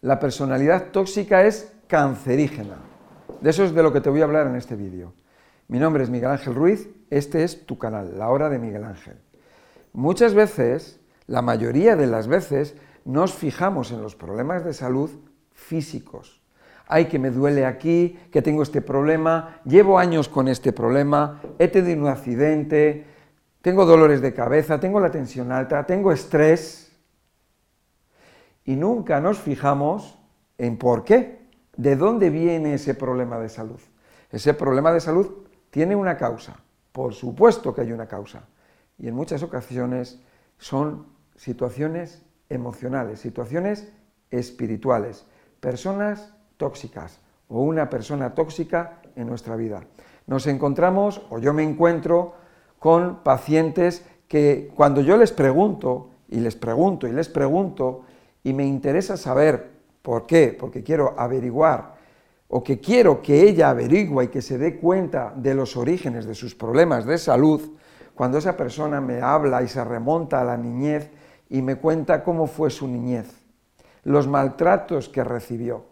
[0.00, 2.76] La personalidad tóxica es cancerígena.
[3.40, 5.12] De eso es de lo que te voy a hablar en este vídeo.
[5.66, 9.16] Mi nombre es Miguel Ángel Ruiz, este es tu canal, La Hora de Miguel Ángel.
[9.92, 15.10] Muchas veces, la mayoría de las veces, nos fijamos en los problemas de salud
[15.52, 16.40] físicos.
[16.86, 21.66] Ay, que me duele aquí, que tengo este problema, llevo años con este problema, he
[21.66, 23.04] tenido un accidente,
[23.62, 26.87] tengo dolores de cabeza, tengo la tensión alta, tengo estrés.
[28.68, 30.18] Y nunca nos fijamos
[30.58, 31.38] en por qué,
[31.78, 33.80] de dónde viene ese problema de salud.
[34.30, 36.60] Ese problema de salud tiene una causa,
[36.92, 38.42] por supuesto que hay una causa.
[38.98, 40.20] Y en muchas ocasiones
[40.58, 43.90] son situaciones emocionales, situaciones
[44.30, 45.24] espirituales,
[45.60, 49.84] personas tóxicas o una persona tóxica en nuestra vida.
[50.26, 52.34] Nos encontramos, o yo me encuentro,
[52.78, 58.04] con pacientes que cuando yo les pregunto, y les pregunto, y les pregunto,
[58.48, 59.70] y me interesa saber
[60.00, 61.96] por qué, porque quiero averiguar,
[62.48, 66.34] o que quiero que ella averigüe y que se dé cuenta de los orígenes de
[66.34, 67.60] sus problemas de salud,
[68.14, 71.10] cuando esa persona me habla y se remonta a la niñez
[71.50, 73.26] y me cuenta cómo fue su niñez,
[74.04, 75.84] los maltratos que recibió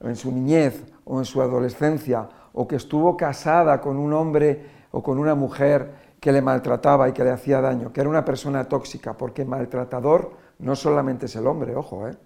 [0.00, 5.02] en su niñez o en su adolescencia, o que estuvo casada con un hombre o
[5.02, 8.64] con una mujer que le maltrataba y que le hacía daño, que era una persona
[8.64, 12.16] tóxica, porque maltratador no solamente es el hombre, ojo, ¿eh?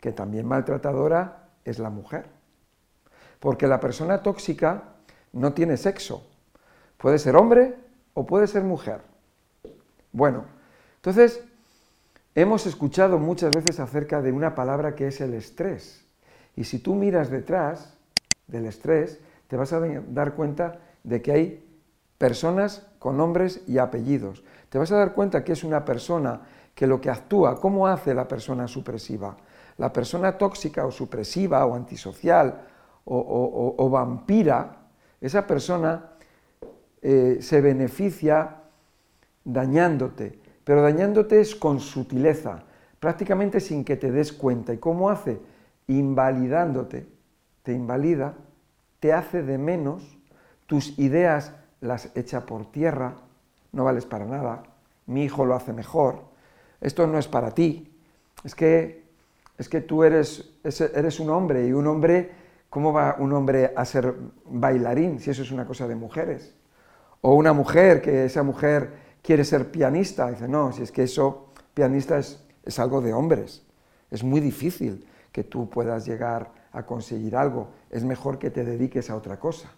[0.00, 2.26] que también maltratadora es la mujer.
[3.40, 4.82] Porque la persona tóxica
[5.32, 6.26] no tiene sexo,
[6.98, 7.74] puede ser hombre
[8.14, 9.00] o puede ser mujer.
[10.12, 10.44] Bueno,
[10.96, 11.42] entonces
[12.34, 16.04] hemos escuchado muchas veces acerca de una palabra que es el estrés.
[16.54, 17.94] Y si tú miras detrás
[18.46, 21.80] del estrés, te vas a dar cuenta de que hay
[22.18, 24.44] personas con nombres y apellidos.
[24.68, 26.42] Te vas a dar cuenta que es una persona
[26.76, 29.34] que lo que actúa, ¿cómo hace la persona supresiva?
[29.78, 32.68] La persona tóxica o supresiva o antisocial
[33.06, 34.76] o, vampira,
[35.18, 36.12] esa persona
[37.00, 38.56] eh, se beneficia
[39.42, 42.64] dañándote, pero dañándote es con sutileza,
[43.00, 44.74] prácticamente sin que te des cuenta.
[44.74, 45.40] ¿Y cómo hace?
[45.86, 47.06] Invalidándote,
[47.62, 48.34] te invalida,
[49.00, 50.18] te hace de menos
[50.66, 53.14] tus ideas las echa por tierra,
[53.72, 54.64] no vales para nada,
[55.06, 56.35] mi hijo lo hace mejor,
[56.80, 57.92] esto no es para ti,
[58.44, 59.04] es que,
[59.58, 62.30] es que tú eres, eres un hombre y un hombre,
[62.70, 64.14] ¿cómo va un hombre a ser
[64.44, 66.54] bailarín si eso es una cosa de mujeres?
[67.22, 68.90] O una mujer, que esa mujer
[69.22, 73.62] quiere ser pianista, dice, no, si es que eso, pianista es, es algo de hombres,
[74.10, 79.10] es muy difícil que tú puedas llegar a conseguir algo, es mejor que te dediques
[79.10, 79.70] a otra cosa.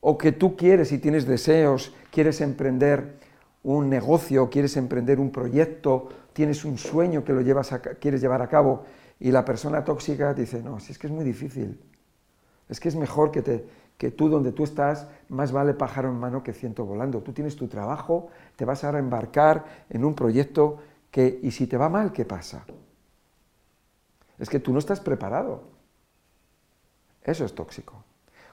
[0.00, 3.18] O que tú quieres y tienes deseos, quieres emprender
[3.66, 8.48] un negocio, quieres emprender un proyecto, tienes un sueño que lo llevas quieres llevar a
[8.48, 8.84] cabo
[9.18, 11.80] y la persona tóxica dice, no, si es que es muy difícil,
[12.68, 13.66] es que es mejor que, te,
[13.98, 17.22] que tú donde tú estás, más vale pájaro en mano que ciento volando.
[17.22, 20.78] Tú tienes tu trabajo, te vas a embarcar en un proyecto
[21.10, 22.64] que, y si te va mal, ¿qué pasa?
[24.38, 25.64] Es que tú no estás preparado.
[27.20, 28.04] Eso es tóxico.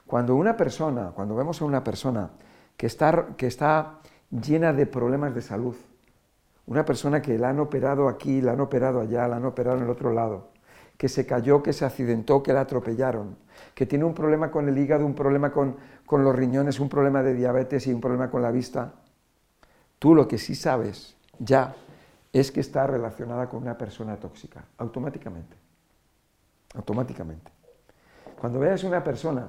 [0.06, 2.30] Cuando una persona, cuando vemos a una persona
[2.76, 4.00] que está, que está
[4.42, 5.76] llena de problemas de salud,
[6.66, 9.84] una persona que la han operado aquí, la han operado allá, la han operado en
[9.84, 10.48] el otro lado,
[10.96, 13.36] que se cayó, que se accidentó, que la atropellaron,
[13.74, 17.22] que tiene un problema con el hígado, un problema con, con los riñones, un problema
[17.22, 18.94] de diabetes y un problema con la vista,
[19.98, 21.74] tú lo que sí sabes ya
[22.32, 25.56] es que está relacionada con una persona tóxica, automáticamente.
[26.74, 27.52] Automáticamente.
[28.40, 29.48] Cuando veas una persona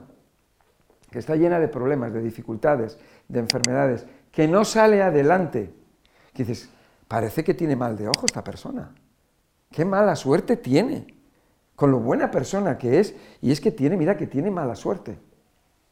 [1.10, 5.74] que está llena de problemas, de dificultades, de enfermedades, que no sale adelante,
[6.34, 6.70] que dices,
[7.08, 8.94] parece que tiene mal de ojo esta persona.
[9.72, 11.08] Qué mala suerte tiene,
[11.74, 15.18] con lo buena persona que es, y es que tiene, mira, que tiene mala suerte.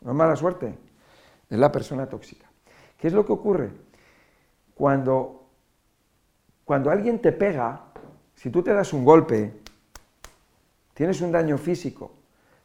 [0.02, 0.78] No es mala suerte,
[1.50, 2.46] es la persona tóxica.
[3.00, 3.72] ¿Qué es lo que ocurre?
[4.76, 5.46] Cuando,
[6.66, 7.80] cuando alguien te pega,
[8.36, 9.54] si tú te das un golpe,
[10.94, 12.12] tienes un daño físico,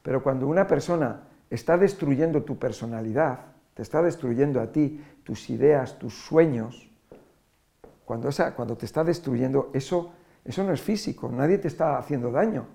[0.03, 3.48] pero cuando una persona está destruyendo tu personalidad,
[3.79, 6.91] te está destruyendo a ti, tus ideas, tus sueños.
[8.05, 10.11] Cuando, esa, cuando te está destruyendo, eso,
[10.45, 12.67] eso no es físico, nadie te está haciendo daño.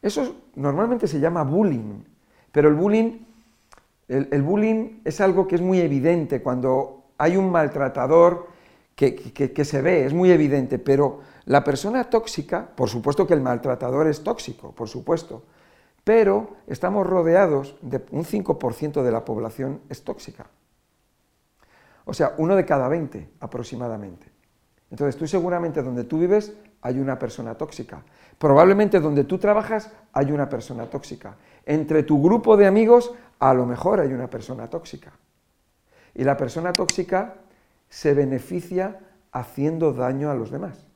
[0.00, 2.02] Eso normalmente se llama bullying,
[2.50, 3.18] pero el bullying,
[4.08, 8.46] el, bullying es algo que es muy evidente cuando hay un maltratador
[8.96, 13.42] que, que se ve, es muy evidente, pero la persona tóxica, por supuesto que el
[13.42, 15.42] maltratador es tóxico, por supuesto,
[16.04, 20.46] pero estamos rodeados de un 5% de la población es tóxica.
[22.04, 24.26] O sea, uno de cada 20 aproximadamente.
[24.90, 26.52] Entonces tú seguramente donde tú vives
[26.82, 28.02] hay una persona tóxica.
[28.38, 31.36] Probablemente donde tú trabajas hay una persona tóxica.
[31.64, 35.12] Entre tu grupo de amigos a lo mejor hay una persona tóxica.
[36.14, 37.36] Y la persona tóxica
[37.88, 39.00] se beneficia
[39.32, 40.86] haciendo daño a los demás.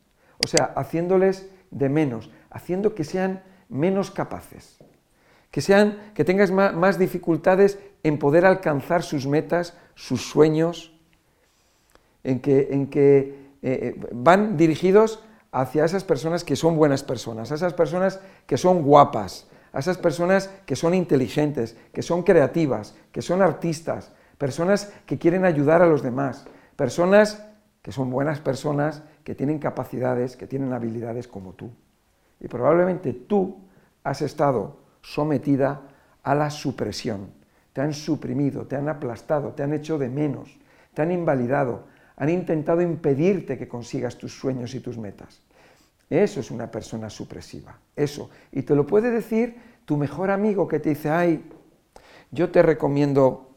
[0.44, 4.78] O sea, haciéndoles de menos, haciendo que sean menos capaces,
[5.50, 10.92] que sean, que tengas más, dificultades en poder alcanzar sus metas, sus sueños,
[12.24, 13.18] en que, en que
[13.62, 18.58] eh, eh, van dirigidos hacia esas personas que son buenas personas, a esas personas que
[18.58, 24.92] son guapas, a esas personas que son inteligentes, que son creativas, que son artistas, personas
[25.06, 26.46] que quieren ayudar a los demás,
[26.76, 27.42] personas
[27.82, 31.70] que son buenas personas, que tienen capacidades, que tienen habilidades como tú.
[32.40, 33.58] Y probablemente tú
[34.04, 35.80] has estado sometida
[36.22, 37.30] a la supresión.
[37.72, 40.58] Te han suprimido, te han aplastado, te han hecho de menos,
[40.92, 45.40] te han invalidado, han intentado impedirte que consigas tus sueños y tus metas.
[46.10, 48.28] Eso es una persona supresiva, eso.
[48.52, 49.56] Y te lo puede decir
[49.86, 51.42] tu mejor amigo que te dice, ay,
[52.30, 53.50] yo te recomiendo,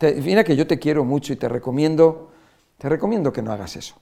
[0.00, 2.30] mira que yo te quiero mucho y te recomiendo,
[2.76, 3.98] te recomiendo que no hagas eso.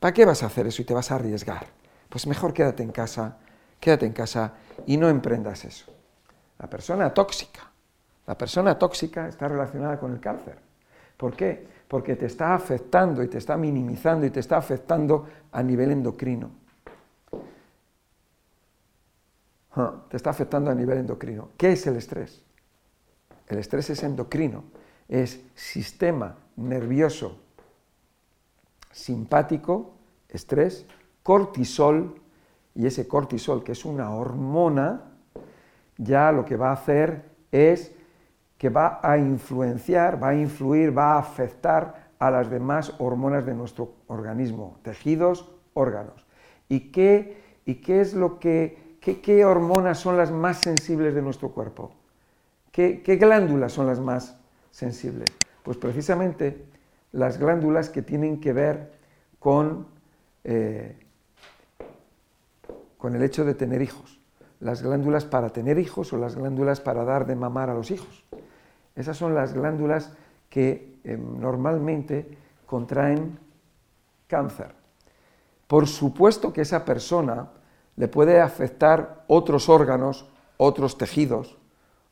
[0.00, 1.66] ¿Para qué vas a hacer eso y te vas a arriesgar?
[2.08, 3.38] Pues mejor quédate en casa,
[3.80, 4.54] quédate en casa
[4.86, 5.92] y no emprendas eso.
[6.58, 7.70] La persona tóxica,
[8.26, 10.58] la persona tóxica está relacionada con el cáncer.
[11.16, 11.66] ¿Por qué?
[11.88, 16.50] Porque te está afectando y te está minimizando y te está afectando a nivel endocrino.
[20.08, 21.50] te está afectando a nivel endocrino.
[21.56, 22.44] ¿Qué es el estrés?
[23.48, 24.62] El estrés es endocrino,
[25.08, 27.40] es sistema nervioso
[28.94, 29.92] simpático,
[30.28, 30.86] estrés,
[31.22, 32.20] cortisol,
[32.74, 35.02] y ese cortisol, que es una hormona,
[35.96, 37.94] ya lo que va a hacer es
[38.58, 43.54] que va a influenciar, va a influir, va a afectar a las demás hormonas de
[43.54, 46.26] nuestro organismo, tejidos, órganos.
[46.68, 51.50] ¿Y qué, y qué es lo que, qué, hormonas son las más sensibles de nuestro
[51.50, 51.92] cuerpo?
[52.72, 54.36] ¿Qué, ¿Qué glándulas son las más
[54.70, 55.30] sensibles?
[55.62, 56.64] Pues precisamente
[57.12, 58.92] las glándulas que tienen que ver
[59.38, 59.86] con,
[60.42, 61.03] eh,
[63.04, 64.18] con el hecho de tener hijos.
[64.60, 68.24] Las glándulas para tener hijos o las glándulas para dar de mamar a los hijos.
[68.96, 70.14] Esas son las glándulas
[70.48, 73.38] que eh, normalmente contraen
[74.26, 74.74] cáncer.
[75.66, 77.50] Por supuesto que esa persona
[77.96, 81.58] le puede afectar otros órganos, otros tejidos,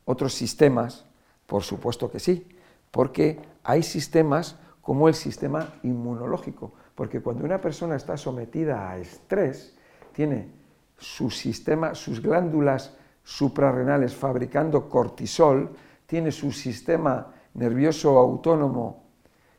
[0.05, 1.05] otros sistemas,
[1.47, 2.47] por supuesto que sí,
[2.91, 9.75] porque hay sistemas como el sistema inmunológico, porque cuando una persona está sometida a estrés,
[10.13, 10.61] tiene
[10.97, 15.75] su sistema, sus glándulas suprarrenales fabricando cortisol,
[16.05, 19.03] tiene su sistema nervioso autónomo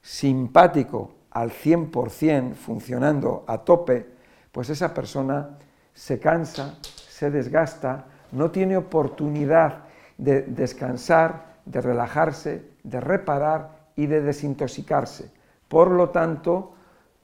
[0.00, 4.06] simpático al 100% funcionando a tope,
[4.52, 5.58] pues esa persona
[5.92, 9.84] se cansa, se desgasta, no tiene oportunidad
[10.18, 15.32] de descansar, de relajarse, de reparar y de desintoxicarse.
[15.68, 16.74] Por lo tanto,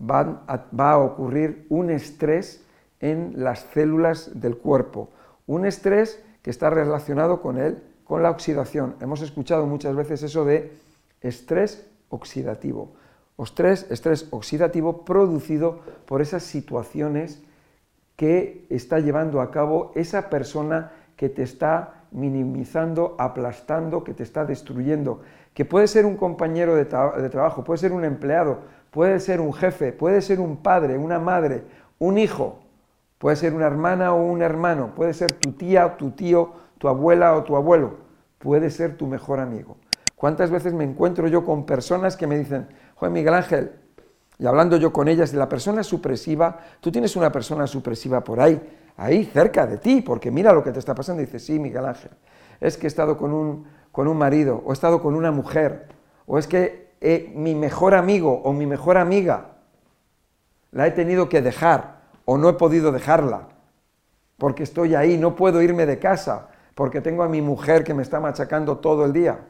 [0.00, 2.64] va a, ocurrir un estrés
[3.00, 5.08] en las células del cuerpo,
[5.46, 8.96] un estrés que está relacionado con él, con la oxidación.
[9.00, 10.72] Hemos escuchado muchas veces eso de
[11.20, 12.92] estrés oxidativo.
[13.38, 17.42] Estrés, estrés oxidativo producido por esas situaciones
[18.16, 24.44] que está llevando a cabo esa persona que te está minimizando, aplastando, que te está
[24.44, 25.22] destruyendo
[25.54, 28.60] que puede ser un compañero de, trabajo, puede ser un empleado,
[28.90, 31.64] puede ser un jefe, puede ser un padre, una madre,
[31.98, 32.60] un hijo,
[33.20, 37.36] puede ser una hermana o un hermano, puede ser tu tía, tu tío, tu abuela
[37.36, 37.98] o tu abuelo,
[38.38, 39.76] puede ser tu mejor amigo.
[40.16, 43.72] ¿Cuántas veces me encuentro yo con personas que me dicen, joder Miguel Ángel,
[44.38, 48.40] y hablando yo con ellas de la persona supresiva, tú tienes una persona supresiva por
[48.40, 48.58] ahí,
[48.96, 51.84] ahí cerca de ti, porque mira lo que te está pasando, y dices, sí, Miguel
[51.84, 52.12] Ángel,
[52.58, 55.88] es que he estado con un, con un marido, o he estado con una mujer,
[56.24, 59.56] o es que eh, mi mejor amigo o mi mejor amiga
[60.70, 61.99] la he tenido que dejar
[62.30, 63.48] o no he podido dejarla,
[64.38, 66.46] porque estoy ahí, no puedo irme de casa,
[66.76, 69.48] porque tengo a mi mujer que me está machacando todo el día.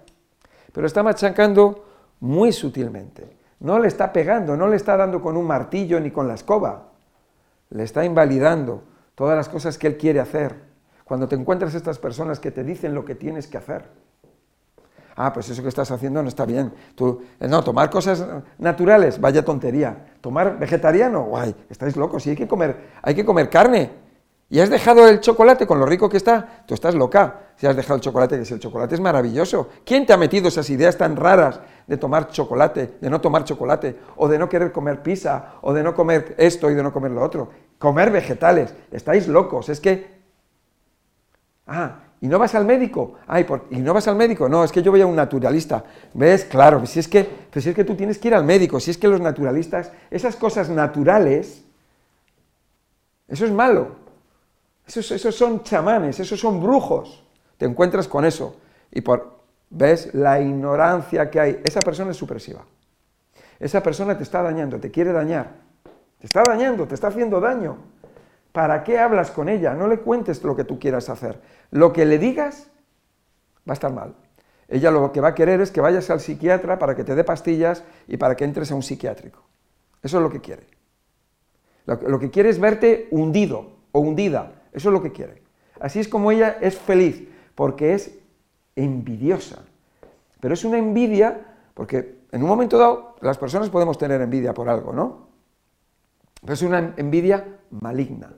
[0.72, 1.84] Pero está machacando
[2.20, 3.36] muy sutilmente.
[3.58, 6.88] No le está pegando, no le está dando con un martillo ni con la escoba.
[7.68, 8.82] Le está invalidando
[9.14, 10.54] todas las cosas que él quiere hacer.
[11.04, 13.90] Cuando te encuentras estas personas que te dicen lo que tienes que hacer
[15.16, 16.72] ah, pues eso que estás haciendo no está bien.
[16.94, 18.24] Tú, eh, no, tomar cosas
[18.58, 20.06] naturales, vaya tontería.
[20.20, 23.90] Tomar vegetariano, guay, estáis locos, sí hay que comer, hay que comer carne.
[24.48, 27.52] Y has dejado el chocolate con lo rico que está, tú estás loca.
[27.56, 29.68] Si has dejado el chocolate, que si el chocolate es maravilloso.
[29.84, 33.96] ¿Quién te ha metido esas ideas tan raras de tomar chocolate, de no tomar chocolate,
[34.16, 37.12] o de no querer comer pizza, o de no comer esto y de no comer
[37.12, 37.50] lo otro?
[37.80, 38.74] comer vegetales.
[38.92, 40.20] Estáis locos, es que...
[41.66, 43.14] Ah, ¿y no vas al médico?
[43.26, 44.48] Ay, ¿y no vas al médico?
[44.48, 45.84] No, es que yo voy a un naturalista.
[46.14, 46.44] ¿Ves?
[46.44, 48.90] Claro, si es que, pues si es que tú tienes que ir al médico, si
[48.90, 51.64] es que los naturalistas, esas cosas naturales,
[53.28, 53.96] eso es malo.
[54.86, 57.22] Esos, esos son chamanes, esos son brujos.
[57.56, 58.56] Te encuentras con eso.
[58.90, 60.14] Y por, ¿ves?
[60.14, 61.60] La ignorancia que hay.
[61.64, 62.64] Esa persona es supresiva.
[63.60, 65.52] Esa persona te está dañando, te quiere dañar.
[66.18, 67.76] Te está dañando, te está haciendo daño.
[68.52, 69.74] ¿Para qué hablas con ella?
[69.74, 71.40] No le cuentes lo que tú quieras hacer.
[71.70, 72.68] Lo que le digas
[73.68, 74.14] va a estar mal.
[74.68, 77.24] Ella lo que va a querer es que vayas al psiquiatra para que te dé
[77.24, 79.42] pastillas y para que entres a un psiquiátrico.
[80.02, 80.66] Eso es lo que quiere.
[81.86, 85.42] Lo que quiere es verte hundido o hundida eso es lo que quiere.
[85.80, 88.18] Así es como ella es feliz, porque es
[88.76, 89.64] envidiosa.
[90.40, 94.68] Pero es una envidia, porque en un momento dado las personas podemos tener envidia por
[94.68, 95.29] algo, ¿no?
[96.46, 98.32] Es una envidia maligna.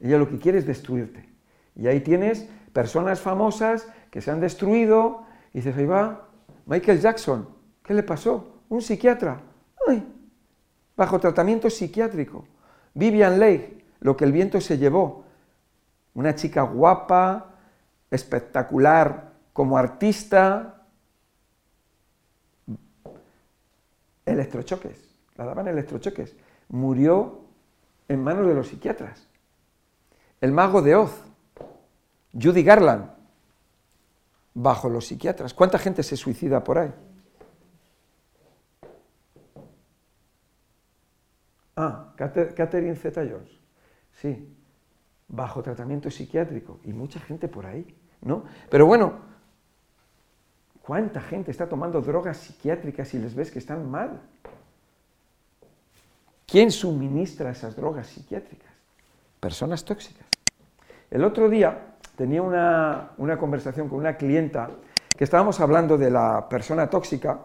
[0.00, 1.28] Ella lo que quiere es destruirte.
[1.76, 6.28] Y ahí tienes personas famosas que se han destruido y dices, ahí va,
[6.66, 7.48] Michael Jackson,
[7.82, 8.62] ¿qué le pasó?
[8.68, 9.40] Un psiquiatra.
[9.86, 10.06] ¡Ay!
[10.96, 12.46] Bajo tratamiento psiquiátrico.
[12.94, 15.24] Vivian Leigh, lo que el viento se llevó.
[16.14, 17.54] Una chica guapa,
[18.10, 20.84] espectacular como artista.
[24.24, 26.36] Electrochoques, la daban electrochoques.
[26.70, 27.40] Murió
[28.08, 29.28] en manos de los psiquiatras.
[30.40, 31.22] El mago de Oz,
[32.32, 33.10] Judy Garland,
[34.54, 35.52] bajo los psiquiatras.
[35.52, 36.92] ¿Cuánta gente se suicida por ahí?
[41.76, 43.50] Ah, Catherine Zeta-Jones.
[44.12, 44.54] Sí,
[45.28, 47.86] bajo tratamiento psiquiátrico y mucha gente por ahí,
[48.20, 48.44] ¿no?
[48.68, 49.14] Pero bueno,
[50.82, 54.20] ¿cuánta gente está tomando drogas psiquiátricas y les ves que están mal?
[56.50, 58.72] ¿Quién suministra esas drogas psiquiátricas?
[59.38, 60.26] Personas tóxicas.
[61.08, 64.68] El otro día tenía una, una conversación con una clienta
[65.16, 67.38] que estábamos hablando de la persona tóxica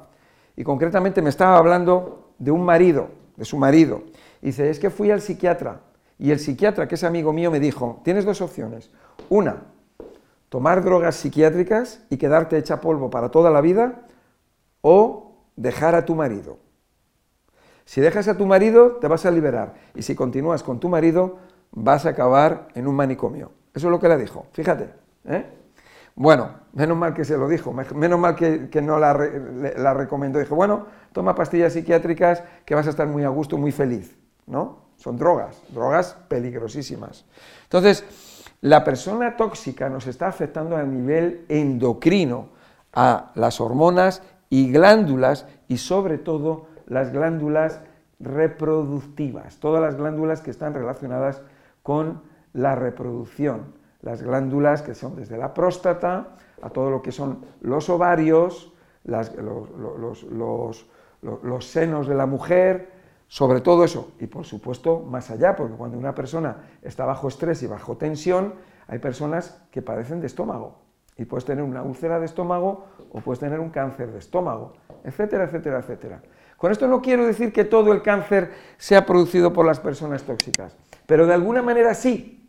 [0.55, 4.01] y concretamente me estaba hablando de un marido, de su marido.
[4.41, 5.81] Y dice, es que fui al psiquiatra
[6.17, 8.89] y el psiquiatra, que es amigo mío, me dijo, tienes dos opciones.
[9.29, 9.65] Una,
[10.49, 14.07] tomar drogas psiquiátricas y quedarte hecha polvo para toda la vida,
[14.81, 16.64] o dejar a tu marido.
[17.85, 19.75] Si dejas a tu marido, te vas a liberar.
[19.93, 21.37] Y si continúas con tu marido,
[21.71, 23.51] vas a acabar en un manicomio.
[23.73, 24.47] Eso es lo que le dijo.
[24.53, 24.89] Fíjate.
[25.25, 25.45] ¿eh?
[26.15, 29.13] Bueno, menos mal que se lo dijo, menos mal que, no la,
[29.93, 30.39] recomendó.
[30.39, 34.17] Dijo, bueno, toma pastillas psiquiátricas que vas a estar muy a gusto, muy feliz.
[34.47, 34.85] ¿No?
[34.97, 37.25] Son drogas, drogas peligrosísimas.
[37.63, 38.05] Entonces,
[38.61, 42.49] la persona tóxica nos está afectando a nivel endocrino,
[42.93, 47.81] a las hormonas y glándulas, y sobre todo las glándulas
[48.19, 51.41] reproductivas, todas las glándulas que están relacionadas
[51.83, 52.21] con
[52.53, 57.89] la reproducción, las glándulas que son desde la próstata a todo lo que son los
[57.89, 58.73] ovarios,
[59.03, 60.23] los,
[61.21, 62.91] los senos de la mujer,
[63.27, 67.61] sobre todo eso, y por supuesto más allá, porque cuando una persona está bajo estrés
[67.63, 68.53] y bajo tensión,
[68.87, 70.85] hay personas que padecen de estómago,
[71.17, 74.73] y puedes tener una úlcera de estómago o puedes tener un cáncer de estómago,
[75.03, 76.21] etcétera, etcétera, etcétera.
[76.57, 80.75] Con esto no quiero decir que todo el cáncer sea producido por las personas tóxicas,
[81.05, 82.47] pero de alguna manera sí.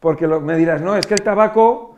[0.00, 1.96] Porque me dirás, no, es que el tabaco,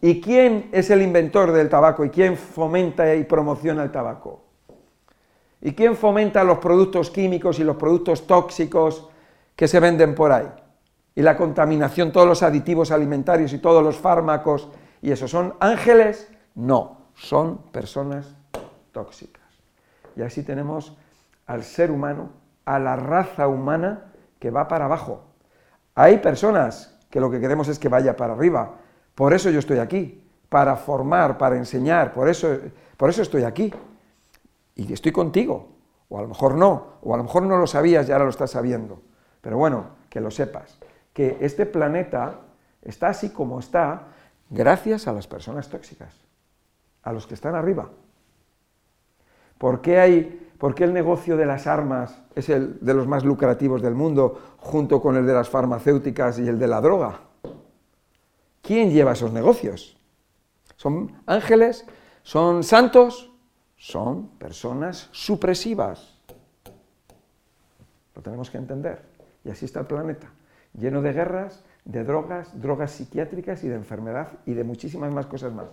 [0.00, 2.04] ¿y quién es el inventor del tabaco?
[2.04, 4.44] ¿Y quién fomenta y promociona el tabaco?
[5.60, 9.08] ¿Y quién fomenta los productos químicos y los productos tóxicos
[9.56, 10.48] que se venden por ahí?
[11.14, 14.68] Y la contaminación, todos los aditivos alimentarios y todos los fármacos,
[15.00, 16.30] ¿y eso son ángeles?
[16.54, 18.34] No, son personas
[18.92, 19.43] tóxicas.
[20.16, 20.96] Y así tenemos
[21.46, 22.30] al ser humano,
[22.64, 25.22] a la raza humana que va para abajo.
[25.94, 28.76] Hay personas que lo que queremos es que vaya para arriba.
[29.14, 32.48] Por eso yo estoy aquí, para formar, para enseñar, por eso,
[32.96, 33.72] por eso estoy aquí
[34.74, 35.68] y estoy contigo.
[36.08, 38.30] O a lo mejor no, o a lo mejor no lo sabías y ahora lo
[38.30, 39.02] estás sabiendo.
[39.40, 40.78] Pero bueno, que lo sepas,
[41.12, 42.40] que este planeta
[42.82, 44.08] está así como está
[44.50, 46.14] gracias a las personas tóxicas,
[47.02, 47.90] a los que están arriba.
[49.64, 53.24] ¿Por qué, hay, ¿Por qué el negocio de las armas es el de los más
[53.24, 57.20] lucrativos del mundo junto con el de las farmacéuticas y el de la droga?
[58.60, 59.96] ¿Quién lleva esos negocios?
[60.76, 61.86] ¿Son ángeles?
[62.22, 63.32] ¿Son santos?
[63.78, 66.18] son personas supresivas.
[68.14, 69.00] Lo tenemos que entender.
[69.46, 70.30] Y así está el planeta,
[70.74, 75.54] lleno de guerras, de drogas, drogas psiquiátricas y de enfermedad y de muchísimas más cosas
[75.54, 75.68] más.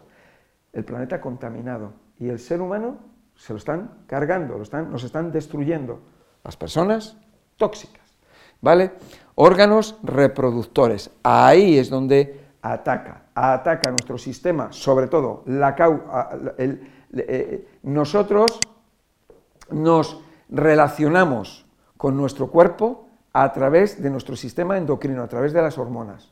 [0.71, 3.10] El planeta contaminado y el ser humano
[3.41, 5.99] se lo están cargando, lo están, nos están destruyendo.
[6.43, 7.17] Las personas
[7.57, 8.01] tóxicas.
[8.61, 8.91] ¿vale?
[9.33, 11.09] Órganos reproductores.
[11.23, 15.75] Ahí es donde ataca, ataca nuestro sistema, sobre todo la
[17.13, 18.59] eh, nosotros
[19.71, 21.65] nos relacionamos
[21.97, 26.29] con nuestro cuerpo a través de nuestro sistema endocrino, a través de las hormonas.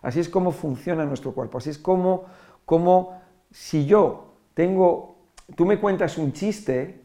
[0.00, 2.24] Así es como funciona nuestro cuerpo, así es como,
[2.64, 3.20] como
[3.50, 5.11] si yo tengo,
[5.52, 7.02] tú me cuentas un chiste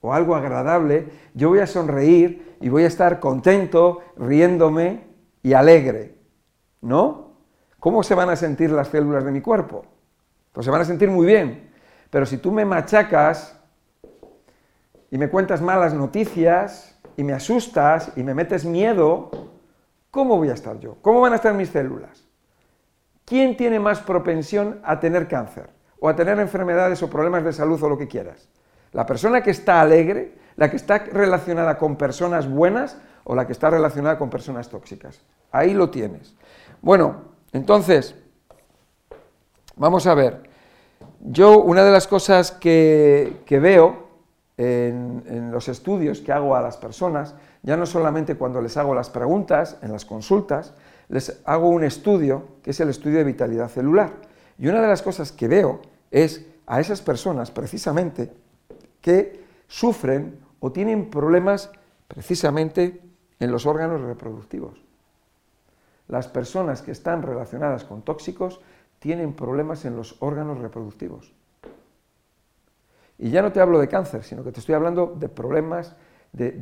[0.00, 5.04] o algo agradable, yo voy a sonreír y voy a estar contento, riéndome
[5.42, 6.16] y alegre,
[6.80, 7.32] ¿no?
[7.80, 9.84] ¿Cómo se van a sentir las células de mi cuerpo?
[10.52, 11.70] Pues se van a sentir muy bien,
[12.10, 13.58] pero si tú me machacas
[15.10, 19.30] y me cuentas malas noticias y me asustas y me metes miedo,
[20.10, 20.96] ¿cómo voy a estar yo?
[21.02, 22.26] ¿Cómo van a estar mis células?
[23.24, 27.82] ¿Quién tiene más propensión a tener cáncer o a tener enfermedades o problemas de salud
[27.82, 28.48] o lo que quieras?
[28.92, 33.52] ¿La persona que está alegre, la que está relacionada con personas buenas o la que
[33.52, 35.20] está relacionada con personas tóxicas?
[35.50, 36.34] Ahí lo tienes.
[36.80, 38.14] Bueno, entonces,
[39.76, 40.42] vamos a ver.
[41.20, 44.06] Yo una de las cosas que, veo
[44.56, 49.10] en, los estudios que hago a las personas, ya no solamente cuando les hago las
[49.10, 50.74] preguntas, en las consultas,
[51.08, 54.12] les hago un estudio que es el estudio de vitalidad celular.
[54.58, 58.32] Y una de las cosas que veo es a esas personas precisamente
[59.00, 61.70] que sufren o tienen problemas
[62.08, 63.00] precisamente
[63.38, 64.80] en los órganos reproductivos.
[66.08, 68.60] Las personas que están relacionadas con tóxicos
[68.98, 71.32] tienen problemas en los órganos reproductivos.
[73.18, 75.96] Y ya no te hablo de cáncer, sino que te estoy hablando de problemas,
[76.32, 76.52] de,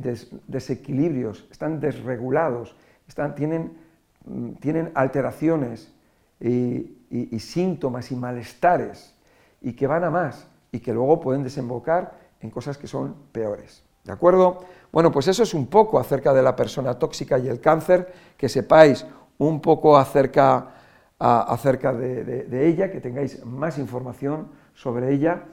[0.47, 2.75] desequilibrios, están desregulados,
[3.07, 3.77] están, tienen,
[4.25, 5.91] mm, tienen, alteraciones
[6.39, 6.97] y,
[7.39, 9.13] síntomas y malestares
[9.61, 13.83] y que van a más y que luego pueden desembocar en cosas que son peores.
[14.03, 14.65] ¿De acuerdo?
[14.91, 18.47] Bueno, pues eso es un poco acerca de la persona tóxica y el cáncer, que
[18.49, 19.05] sepáis
[19.37, 20.73] un poco acerca,
[21.17, 25.43] acerca de ella, que tengáis más información sobre ella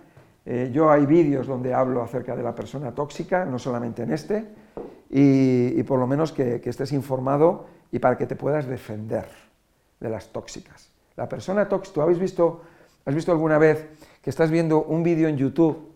[0.44, 4.44] eh, yo hay vídeos donde hablo acerca de la persona tóxica, no solamente en este,
[5.08, 9.28] y, por lo menos que, estés informado y para que te puedas defender
[10.00, 10.90] de las tóxicas.
[11.16, 12.62] La persona tóxica, ¿tú habéis visto,
[13.05, 13.87] has visto alguna vez
[14.22, 15.92] que estás viendo un vídeo en YouTube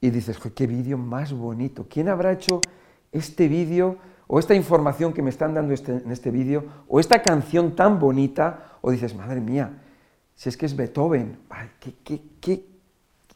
[0.00, 2.60] y dices, qué vídeo más bonito, ¿quién habrá hecho
[3.12, 7.22] este vídeo o esta información que me están dando este, en este vídeo o esta
[7.22, 8.78] canción tan bonita?
[8.80, 9.82] O dices, madre mía,
[10.34, 11.38] si es que es Beethoven,
[11.78, 12.70] qué, qué, qué,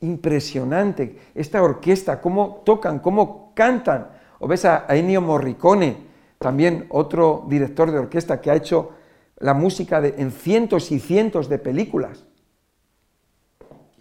[0.00, 4.08] impresionante, esta orquesta, cómo tocan, cómo cantan.
[4.38, 5.96] O ves a Ennio Morricone,
[6.38, 8.90] también otro director de orquesta que ha hecho
[9.38, 12.24] la música de, en cientos y cientos de películas.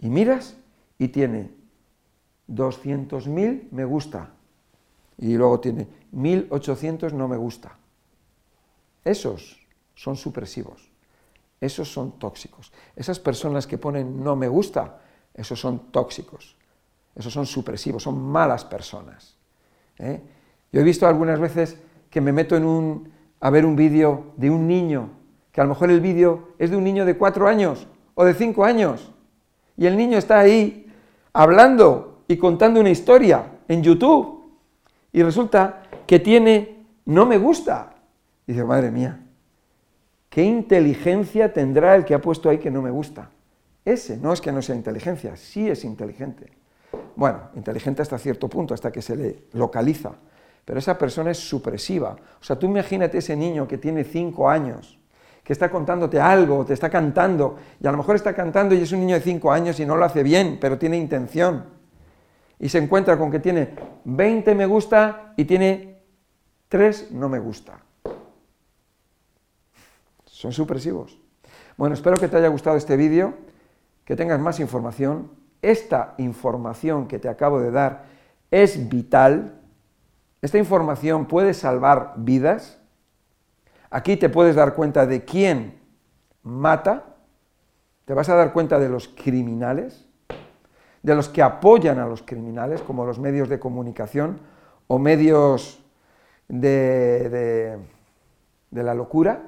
[0.00, 0.56] Y miras
[0.98, 1.50] y tiene
[2.48, 4.30] 200.000 me gusta
[5.16, 7.76] y luego tiene 1.800 no me gusta.
[9.04, 9.60] Esos
[9.94, 10.90] son supresivos,
[11.60, 12.72] esos son tóxicos.
[12.96, 15.00] Esas personas que ponen no me gusta
[15.34, 16.56] esos son tóxicos,
[17.14, 19.36] esos son supresivos, son malas personas.
[19.98, 20.22] ¿eh?
[20.72, 21.76] Yo he visto algunas veces
[22.08, 25.10] que me meto en un, a ver un vídeo de un niño,
[25.54, 27.86] que a lo mejor el vídeo es de un niño de cuatro años
[28.16, 29.12] o de cinco años,
[29.76, 30.92] y el niño está ahí
[31.32, 34.50] hablando y contando una historia en YouTube,
[35.12, 37.94] y resulta que tiene no me gusta.
[38.48, 39.20] Y dice, madre mía,
[40.28, 43.30] ¿qué inteligencia tendrá el que ha puesto ahí que no me gusta?
[43.84, 46.50] Ese no es que no sea inteligencia, sí es inteligente.
[47.14, 50.14] Bueno, inteligente hasta cierto punto, hasta que se le localiza.
[50.64, 52.16] Pero esa persona es supresiva.
[52.40, 54.98] O sea, tú imagínate ese niño que tiene cinco años,
[55.44, 58.90] que está contándote algo, te está cantando, y a lo mejor está cantando y es
[58.92, 61.66] un niño de cinco años y no lo hace bien, pero tiene intención.
[62.58, 66.02] Y se encuentra con que tiene 20 me gusta y tiene
[66.68, 67.78] 3 no me gusta.
[70.24, 71.18] Son supresivos.
[71.76, 73.34] Bueno, espero que te haya gustado este vídeo
[74.04, 75.30] que tengas más información.
[75.62, 78.04] Esta información que te acabo de dar
[78.50, 79.60] es vital.
[80.42, 82.78] Esta información puede salvar vidas.
[83.94, 85.78] Aquí te puedes dar cuenta de quién
[86.42, 87.14] mata.
[88.04, 90.04] Te vas a dar cuenta de los criminales,
[91.04, 94.40] de los que apoyan a los criminales, como los medios de comunicación
[94.88, 95.80] o medios
[96.48, 97.78] de,
[98.72, 99.42] de, la locura,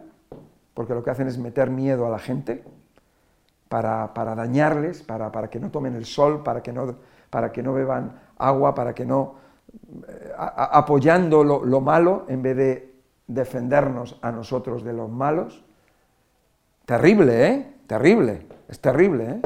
[0.74, 2.62] porque lo que hacen es meter miedo a la gente
[3.68, 6.94] para, dañarles, para, que no tomen el sol, para que no,
[7.30, 9.34] para que no beban agua, para que no...
[10.06, 12.95] Eh, apoyando lo, malo en vez de
[13.26, 15.64] defendernos a nosotros de los malos.
[16.84, 17.74] Terrible, ¿eh?
[17.86, 19.40] Terrible, es terrible, ¿eh?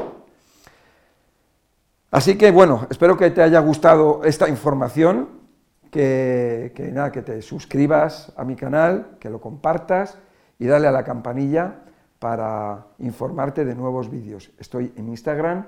[2.10, 5.28] Así que bueno, espero que te haya gustado esta información,
[5.90, 10.18] que, que, nada, que te suscribas a mi canal, que lo compartas
[10.58, 11.82] y dale a la campanilla
[12.18, 14.50] para informarte de nuevos vídeos.
[14.58, 15.66] Estoy en Instagram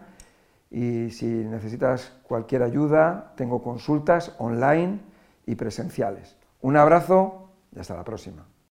[0.70, 5.00] y si necesitas cualquier ayuda, tengo consultas online
[5.46, 6.36] y presenciales.
[6.60, 7.41] Un abrazo
[7.74, 8.46] y hasta la próxima.